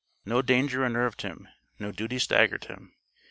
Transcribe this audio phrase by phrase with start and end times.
[0.25, 1.47] No danger unnerved him,
[1.77, 2.91] no duty staggered him.